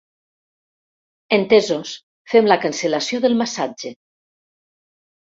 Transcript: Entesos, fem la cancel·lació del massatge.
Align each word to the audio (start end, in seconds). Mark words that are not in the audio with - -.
Entesos, 1.35 1.91
fem 2.33 2.49
la 2.51 2.57
cancel·lació 2.63 3.19
del 3.27 3.37
massatge. 3.43 3.93